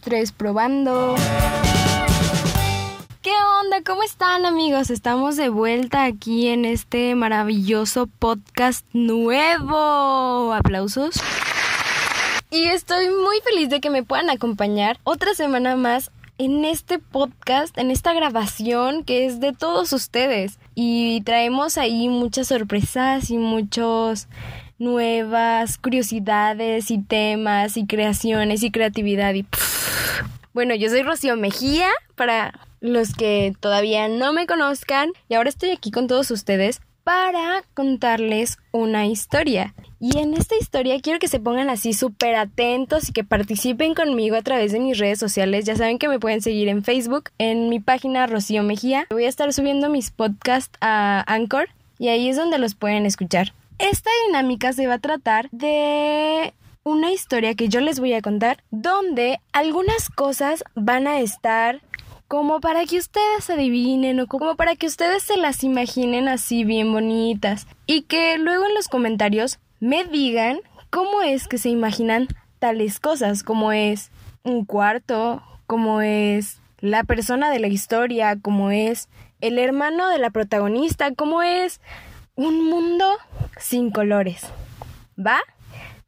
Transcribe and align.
tres, 0.00 0.32
probando. 0.32 1.14
¿Qué 3.22 3.32
onda? 3.62 3.82
¿Cómo 3.84 4.02
están 4.02 4.46
amigos? 4.46 4.90
Estamos 4.90 5.36
de 5.36 5.48
vuelta 5.48 6.04
aquí 6.04 6.48
en 6.48 6.64
este 6.64 7.14
maravilloso 7.14 8.06
podcast 8.06 8.86
nuevo. 8.92 10.52
Aplausos. 10.52 11.14
Y 12.50 12.66
estoy 12.66 13.08
muy 13.08 13.40
feliz 13.40 13.68
de 13.68 13.80
que 13.80 13.90
me 13.90 14.02
puedan 14.02 14.30
acompañar 14.30 14.98
otra 15.04 15.34
semana 15.34 15.76
más 15.76 16.10
en 16.38 16.64
este 16.64 16.98
podcast, 16.98 17.76
en 17.78 17.90
esta 17.90 18.12
grabación 18.12 19.04
que 19.04 19.26
es 19.26 19.40
de 19.40 19.52
todos 19.52 19.92
ustedes. 19.92 20.58
Y 20.74 21.22
traemos 21.22 21.78
ahí 21.78 22.08
muchas 22.08 22.48
sorpresas 22.48 23.30
y 23.30 23.38
muchos 23.38 24.28
nuevas 24.78 25.78
curiosidades 25.78 26.90
y 26.90 26.98
temas 27.02 27.76
y 27.76 27.86
creaciones 27.86 28.62
y 28.62 28.70
creatividad 28.70 29.34
y 29.34 29.46
bueno, 30.54 30.76
yo 30.76 30.88
soy 30.88 31.02
Rocío 31.02 31.36
Mejía 31.36 31.88
para 32.14 32.60
los 32.80 33.12
que 33.12 33.54
todavía 33.58 34.06
no 34.06 34.32
me 34.32 34.46
conozcan 34.46 35.10
y 35.28 35.34
ahora 35.34 35.48
estoy 35.48 35.70
aquí 35.70 35.90
con 35.90 36.06
todos 36.06 36.30
ustedes 36.30 36.80
para 37.02 37.64
contarles 37.74 38.58
una 38.70 39.06
historia. 39.06 39.74
Y 40.00 40.18
en 40.18 40.34
esta 40.34 40.56
historia 40.56 41.00
quiero 41.00 41.18
que 41.18 41.28
se 41.28 41.40
pongan 41.40 41.70
así 41.70 41.92
súper 41.92 42.36
atentos 42.36 43.08
y 43.08 43.12
que 43.12 43.24
participen 43.24 43.94
conmigo 43.94 44.36
a 44.36 44.42
través 44.42 44.72
de 44.72 44.80
mis 44.80 44.98
redes 44.98 45.18
sociales. 45.18 45.64
Ya 45.64 45.76
saben 45.76 45.98
que 45.98 46.08
me 46.08 46.20
pueden 46.20 46.40
seguir 46.40 46.68
en 46.68 46.84
Facebook, 46.84 47.30
en 47.38 47.68
mi 47.68 47.80
página 47.80 48.26
Rocío 48.26 48.62
Mejía. 48.62 49.06
Voy 49.10 49.24
a 49.24 49.28
estar 49.28 49.52
subiendo 49.52 49.88
mis 49.88 50.10
podcasts 50.10 50.78
a 50.80 51.24
Anchor 51.26 51.68
y 51.98 52.08
ahí 52.08 52.28
es 52.28 52.36
donde 52.36 52.58
los 52.58 52.74
pueden 52.74 53.06
escuchar. 53.06 53.52
Esta 53.78 54.10
dinámica 54.26 54.72
se 54.72 54.86
va 54.86 54.94
a 54.94 54.98
tratar 54.98 55.50
de 55.50 56.54
una 56.84 57.10
historia 57.10 57.54
que 57.54 57.68
yo 57.68 57.80
les 57.80 57.98
voy 57.98 58.12
a 58.12 58.22
contar 58.22 58.62
donde 58.70 59.40
algunas 59.52 60.10
cosas 60.10 60.62
van 60.74 61.06
a 61.06 61.20
estar 61.20 61.80
como 62.28 62.60
para 62.60 62.84
que 62.84 62.98
ustedes 62.98 63.50
adivinen 63.50 64.20
o 64.20 64.26
como 64.26 64.54
para 64.54 64.76
que 64.76 64.86
ustedes 64.86 65.24
se 65.24 65.36
las 65.36 65.64
imaginen 65.64 66.28
así 66.28 66.64
bien 66.64 66.92
bonitas 66.92 67.66
y 67.86 68.02
que 68.02 68.38
luego 68.38 68.64
en 68.66 68.74
los 68.74 68.88
comentarios 68.88 69.58
me 69.80 70.04
digan 70.04 70.60
cómo 70.90 71.22
es 71.22 71.48
que 71.48 71.58
se 71.58 71.68
imaginan 71.68 72.28
tales 72.60 73.00
cosas, 73.00 73.42
como 73.42 73.72
es 73.72 74.10
un 74.44 74.64
cuarto, 74.64 75.42
como 75.66 76.00
es 76.00 76.60
la 76.78 77.02
persona 77.02 77.50
de 77.50 77.58
la 77.58 77.68
historia, 77.68 78.36
como 78.40 78.70
es 78.70 79.08
el 79.40 79.58
hermano 79.58 80.08
de 80.08 80.18
la 80.18 80.30
protagonista, 80.30 81.12
como 81.14 81.42
es 81.42 81.80
un 82.36 82.64
mundo 82.64 83.06
sin 83.58 83.90
colores. 83.90 84.46
¿Va? 85.18 85.40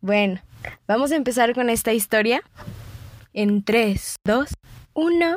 Bueno, 0.00 0.40
vamos 0.86 1.12
a 1.12 1.16
empezar 1.16 1.54
con 1.54 1.70
esta 1.70 1.92
historia 1.92 2.42
en 3.32 3.62
3, 3.62 4.16
2, 4.24 4.48
1. 4.94 5.36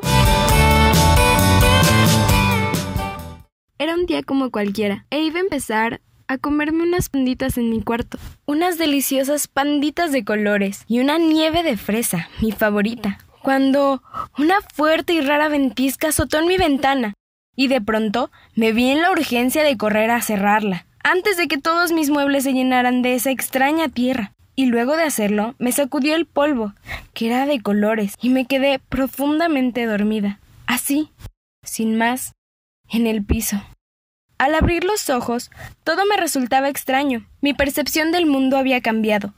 Era 3.80 3.94
un 3.94 4.06
día 4.06 4.24
como 4.24 4.52
cualquiera 4.52 5.06
e 5.10 5.20
iba 5.22 5.38
a 5.38 5.44
empezar 5.44 6.02
a 6.28 6.38
comerme 6.38 6.84
unas 6.84 7.10
panditas 7.10 7.58
en 7.58 7.70
mi 7.70 7.82
cuarto. 7.82 8.18
Unas 8.46 8.78
deliciosas 8.78 9.48
panditas 9.48 10.12
de 10.12 10.26
colores 10.26 10.84
y 10.88 11.00
una 11.00 11.18
nieve 11.18 11.64
de 11.64 11.78
fresa, 11.78 12.30
mi 12.42 12.52
favorita. 12.52 13.20
Cuando 13.42 14.04
una 14.38 14.56
fuerte 14.74 15.14
y 15.14 15.22
rara 15.22 15.48
ventisca 15.48 16.10
azotó 16.10 16.40
en 16.40 16.48
mi 16.48 16.58
ventana 16.58 17.14
y 17.56 17.70
de 17.70 17.82
pronto 17.82 18.30
me 18.56 18.74
vi 18.74 18.90
en 18.90 19.02
la 19.02 19.12
urgencia 19.12 19.64
de 19.64 19.78
correr 19.78 20.12
a 20.12 20.22
cerrarla, 20.22 20.86
antes 21.10 21.38
de 21.38 21.48
que 21.48 21.58
todos 21.58 21.94
mis 21.94 22.10
muebles 22.10 22.44
se 22.44 22.52
llenaran 22.52 23.02
de 23.02 23.16
esa 23.16 23.32
extraña 23.32 23.88
tierra. 23.88 24.34
Y 24.56 24.66
luego 24.66 24.98
de 24.98 25.04
hacerlo, 25.04 25.56
me 25.58 25.72
sacudió 25.72 26.16
el 26.16 26.26
polvo, 26.26 26.74
que 27.14 27.28
era 27.28 27.46
de 27.46 27.62
colores, 27.62 28.16
y 28.22 28.30
me 28.30 28.46
quedé 28.46 28.80
profundamente 28.80 29.86
dormida, 29.86 30.40
así, 30.66 31.12
sin 31.64 31.98
más, 31.98 32.34
en 32.90 33.08
el 33.08 33.24
piso. 33.24 33.64
Al 34.38 34.54
abrir 34.54 34.84
los 34.84 35.10
ojos, 35.10 35.50
todo 35.84 36.06
me 36.08 36.18
resultaba 36.18 36.68
extraño. 36.70 37.26
Mi 37.40 37.54
percepción 37.54 38.12
del 38.12 38.26
mundo 38.26 38.58
había 38.58 38.82
cambiado. 38.82 39.34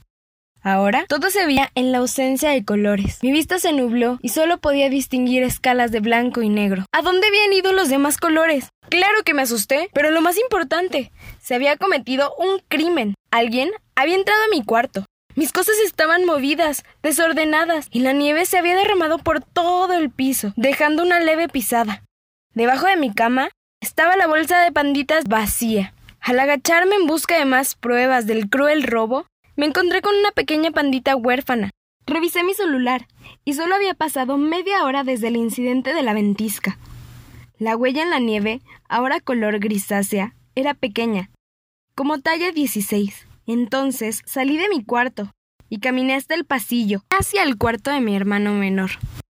Ahora 0.62 1.06
todo 1.08 1.30
se 1.30 1.46
veía 1.46 1.72
en 1.76 1.92
la 1.92 2.00
ausencia 2.00 2.50
de 2.50 2.66
colores. 2.66 3.20
Mi 3.22 3.32
vista 3.32 3.60
se 3.60 3.72
nubló 3.72 4.20
y 4.22 4.30
solo 4.30 4.60
podía 4.60 4.90
distinguir 4.90 5.44
escalas 5.44 5.92
de 5.92 6.02
blanco 6.02 6.42
y 6.42 6.50
negro. 6.50 6.86
¿A 6.92 7.02
dónde 7.02 7.28
habían 7.28 7.54
ido 7.54 7.72
los 7.72 7.90
demás 7.90 8.18
colores? 8.18 8.70
Claro 8.90 9.24
que 9.24 9.34
me 9.34 9.44
asusté, 9.44 9.90
pero 9.94 10.12
lo 10.12 10.22
más 10.22 10.38
importante, 10.38 11.12
se 11.42 11.56
había 11.56 11.78
cometido 11.78 12.34
un 12.38 12.60
crimen. 12.68 13.16
Alguien 13.32 13.70
había 13.96 14.16
entrado 14.16 14.44
a 14.44 14.56
mi 14.56 14.64
cuarto. 14.64 15.06
Mis 15.36 15.54
cosas 15.54 15.76
estaban 15.86 16.26
movidas, 16.26 16.84
desordenadas, 17.04 17.88
y 17.92 18.00
la 18.00 18.12
nieve 18.12 18.46
se 18.46 18.58
había 18.58 18.76
derramado 18.76 19.20
por 19.20 19.42
todo 19.42 19.94
el 19.94 20.10
piso, 20.10 20.54
dejando 20.58 21.04
una 21.04 21.20
leve 21.20 21.48
pisada. 21.48 22.04
Debajo 22.54 22.88
de 22.88 22.98
mi 22.98 23.14
cama 23.14 23.50
estaba 23.80 24.18
la 24.18 24.28
bolsa 24.28 24.60
de 24.60 24.72
panditas 24.72 25.24
vacía. 25.26 25.94
Al 26.20 26.40
agacharme 26.40 26.96
en 26.96 27.08
busca 27.08 27.38
de 27.38 27.46
más 27.46 27.76
pruebas 27.76 28.28
del 28.28 28.50
cruel 28.50 28.84
robo, 28.84 29.28
me 29.60 29.66
encontré 29.66 30.02
con 30.02 30.16
una 30.16 30.32
pequeña 30.32 30.72
pandita 30.72 31.18
huérfana. 31.18 31.72
Revisé 32.08 32.46
mi 32.46 32.54
celular 32.54 33.08
y 33.44 33.56
solo 33.56 33.76
había 33.76 33.94
pasado 33.94 34.38
media 34.38 34.86
hora 34.86 35.04
desde 35.04 35.28
el 35.28 35.36
incidente 35.36 35.94
de 35.94 36.02
la 36.02 36.14
ventisca. 36.14 36.78
La 37.58 37.76
huella 37.76 38.04
en 38.04 38.10
la 38.10 38.20
nieve, 38.20 38.62
ahora 38.88 39.20
color 39.20 39.60
grisácea, 39.60 40.34
era 40.56 40.76
pequeña, 40.76 41.30
como 41.94 42.20
talla 42.20 42.54
16. 42.54 43.28
Entonces 43.48 44.22
salí 44.26 44.56
de 44.56 44.70
mi 44.70 44.82
cuarto 44.82 45.30
y 45.68 45.80
caminé 45.80 46.16
hasta 46.16 46.36
el 46.36 46.46
pasillo, 46.46 47.04
hacia 47.10 47.44
el 47.44 47.58
cuarto 47.58 47.92
de 47.92 48.00
mi 48.00 48.16
hermano 48.16 48.54
menor. 48.54 48.92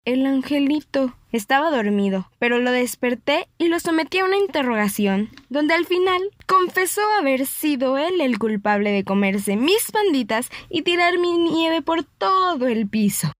El 0.06 0.24
angelito 0.24 1.14
estaba 1.36 1.70
dormido, 1.70 2.30
pero 2.38 2.58
lo 2.58 2.70
desperté 2.70 3.48
y 3.58 3.68
lo 3.68 3.80
sometí 3.80 4.18
a 4.18 4.24
una 4.24 4.36
interrogación, 4.36 5.30
donde 5.48 5.74
al 5.74 5.84
final 5.84 6.20
confesó 6.46 7.02
haber 7.18 7.46
sido 7.46 7.98
él 7.98 8.20
el 8.20 8.38
culpable 8.38 8.92
de 8.92 9.04
comerse 9.04 9.56
mis 9.56 9.90
panditas 9.90 10.50
y 10.70 10.82
tirar 10.82 11.18
mi 11.18 11.36
nieve 11.38 11.82
por 11.82 12.04
todo 12.04 12.68
el 12.68 12.88
piso. 12.88 13.32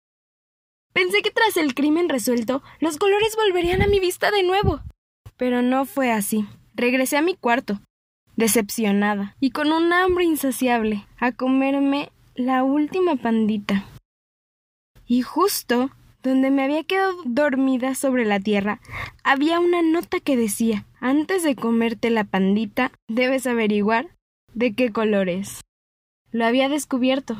Pensé 0.92 1.22
que 1.22 1.30
tras 1.30 1.56
el 1.56 1.74
crimen 1.74 2.08
resuelto, 2.08 2.62
los 2.80 2.98
colores 2.98 3.36
volverían 3.36 3.82
a 3.82 3.86
mi 3.86 4.00
vista 4.00 4.30
de 4.30 4.42
nuevo. 4.42 4.80
Pero 5.36 5.62
no 5.62 5.84
fue 5.86 6.12
así. 6.12 6.46
Regresé 6.74 7.16
a 7.16 7.22
mi 7.22 7.34
cuarto, 7.34 7.80
decepcionada 8.36 9.36
y 9.40 9.50
con 9.50 9.72
un 9.72 9.92
hambre 9.92 10.24
insaciable, 10.24 11.06
a 11.18 11.32
comerme 11.32 12.10
la 12.34 12.62
última 12.62 13.16
pandita. 13.16 13.84
Y 15.06 15.22
justo 15.22 15.90
donde 16.24 16.50
me 16.50 16.64
había 16.64 16.82
quedado 16.84 17.12
dormida 17.24 17.94
sobre 17.94 18.24
la 18.24 18.40
tierra, 18.40 18.80
había 19.22 19.60
una 19.60 19.82
nota 19.82 20.20
que 20.20 20.36
decía 20.36 20.86
Antes 20.98 21.44
de 21.44 21.54
comerte 21.54 22.08
la 22.08 22.24
pandita, 22.24 22.90
debes 23.08 23.46
averiguar 23.46 24.08
de 24.54 24.72
qué 24.72 24.90
color 24.90 25.28
es. 25.28 25.60
Lo 26.32 26.46
había 26.46 26.68
descubierto. 26.70 27.36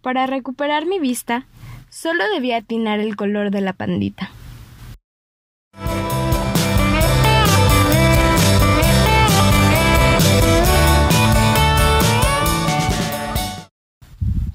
Para 0.00 0.26
recuperar 0.26 0.86
mi 0.86 0.98
vista, 0.98 1.46
solo 1.90 2.24
debía 2.32 2.56
atinar 2.56 3.00
el 3.00 3.16
color 3.16 3.50
de 3.50 3.60
la 3.60 3.74
pandita. 3.74 4.30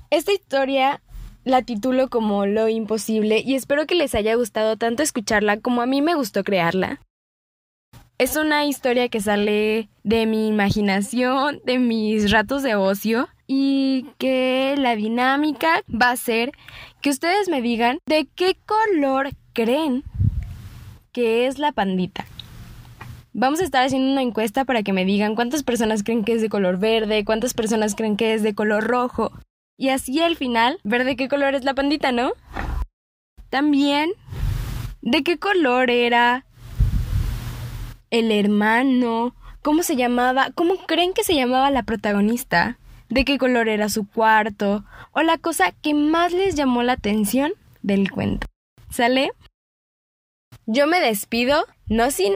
Esta 0.09 0.31
historia 0.31 1.01
la 1.45 1.61
titulo 1.61 2.09
como 2.09 2.45
Lo 2.45 2.67
Imposible 2.67 3.41
y 3.45 3.55
espero 3.55 3.85
que 3.85 3.95
les 3.95 4.15
haya 4.15 4.35
gustado 4.35 4.75
tanto 4.75 5.03
escucharla 5.03 5.59
como 5.59 5.81
a 5.81 5.85
mí 5.85 6.01
me 6.01 6.15
gustó 6.15 6.43
crearla. 6.43 6.99
Es 8.17 8.35
una 8.35 8.65
historia 8.65 9.09
que 9.09 9.21
sale 9.21 9.89
de 10.03 10.25
mi 10.25 10.47
imaginación, 10.47 11.61
de 11.65 11.79
mis 11.79 12.31
ratos 12.31 12.63
de 12.63 12.75
ocio 12.75 13.27
y 13.45 14.07
que 14.17 14.75
la 14.77 14.95
dinámica 14.95 15.83
va 15.89 16.11
a 16.11 16.17
ser 16.17 16.51
que 17.01 17.11
ustedes 17.11 17.47
me 17.47 17.61
digan 17.61 17.99
de 18.07 18.27
qué 18.35 18.57
color 18.65 19.29
creen 19.53 20.03
que 21.11 21.45
es 21.45 21.59
la 21.59 21.71
pandita. 21.71 22.25
Vamos 23.33 23.59
a 23.59 23.65
estar 23.65 23.85
haciendo 23.85 24.11
una 24.11 24.21
encuesta 24.21 24.65
para 24.65 24.81
que 24.81 24.93
me 24.93 25.05
digan 25.05 25.35
cuántas 25.35 25.63
personas 25.63 26.03
creen 26.03 26.23
que 26.23 26.33
es 26.33 26.41
de 26.41 26.49
color 26.49 26.79
verde, 26.79 27.25
cuántas 27.25 27.53
personas 27.53 27.93
creen 27.93 28.15
que 28.15 28.33
es 28.33 28.41
de 28.41 28.55
color 28.55 28.85
rojo. 28.85 29.31
Y 29.77 29.89
así 29.89 30.21
al 30.21 30.35
final, 30.35 30.79
ver 30.83 31.03
de 31.03 31.15
qué 31.15 31.27
color 31.27 31.53
es 31.55 31.65
la 31.65 31.73
pandita, 31.73 32.11
¿no? 32.11 32.33
También, 33.49 34.11
¿de 35.01 35.23
qué 35.23 35.37
color 35.37 35.89
era 35.89 36.45
el 38.09 38.31
hermano? 38.31 39.35
¿Cómo 39.61 39.83
se 39.83 39.95
llamaba? 39.95 40.51
¿Cómo 40.55 40.77
creen 40.85 41.13
que 41.13 41.23
se 41.23 41.35
llamaba 41.35 41.71
la 41.71 41.83
protagonista? 41.83 42.77
¿De 43.09 43.25
qué 43.25 43.37
color 43.37 43.67
era 43.67 43.89
su 43.89 44.07
cuarto? 44.07 44.85
O 45.11 45.21
la 45.21 45.37
cosa 45.37 45.71
que 45.71 45.93
más 45.93 46.31
les 46.31 46.55
llamó 46.55 46.83
la 46.83 46.93
atención 46.93 47.53
del 47.81 48.11
cuento. 48.11 48.47
¿Sale? 48.89 49.31
Yo 50.65 50.87
me 50.87 50.99
despido, 50.99 51.65
no 51.87 52.11
sin 52.11 52.33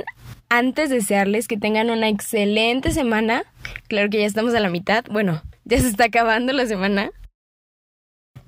antes 0.49 0.89
desearles 0.89 1.47
que 1.47 1.57
tengan 1.57 1.89
una 1.89 2.09
excelente 2.09 2.91
semana. 2.91 3.43
Claro 3.87 4.09
que 4.09 4.19
ya 4.19 4.25
estamos 4.25 4.53
a 4.53 4.59
la 4.59 4.69
mitad. 4.69 5.05
Bueno, 5.09 5.41
ya 5.63 5.79
se 5.79 5.87
está 5.87 6.05
acabando 6.05 6.51
la 6.53 6.65
semana. 6.65 7.11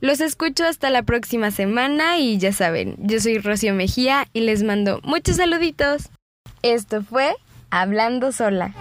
Los 0.01 0.19
escucho 0.19 0.65
hasta 0.65 0.89
la 0.89 1.03
próxima 1.03 1.51
semana 1.51 2.17
y 2.17 2.39
ya 2.39 2.51
saben, 2.51 2.95
yo 2.97 3.19
soy 3.19 3.37
Rocío 3.37 3.75
Mejía 3.75 4.27
y 4.33 4.41
les 4.41 4.63
mando 4.63 4.99
muchos 5.03 5.35
saluditos. 5.35 6.09
Esto 6.63 7.03
fue 7.03 7.35
Hablando 7.69 8.31
Sola. 8.31 8.73